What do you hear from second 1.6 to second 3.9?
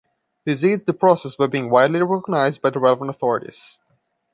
widely recognised by the relevant authorities.